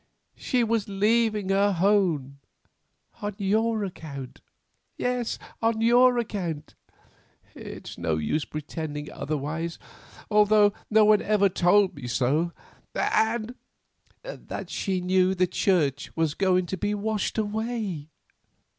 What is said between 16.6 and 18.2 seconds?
to be washed away."